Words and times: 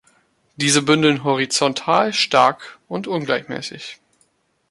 Diese 0.55 0.81
bündeln 0.81 1.23
horizontal 1.23 2.11
stark 2.11 2.79
und 2.87 3.05
ungleichmäßig. 3.05 3.99